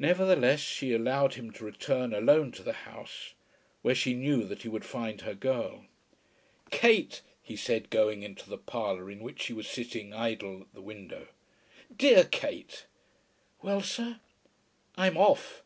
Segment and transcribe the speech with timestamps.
[0.00, 3.34] Nevertheless she allowed him to return alone to the house,
[3.82, 5.86] where she knew that he would find her girl.
[6.72, 10.82] "Kate," he said, going into the parlour in which she was sitting idle at the
[10.82, 11.28] window,
[11.96, 12.86] "dear Kate."
[13.62, 14.18] "Well, sir?"
[14.96, 15.62] "I'm off."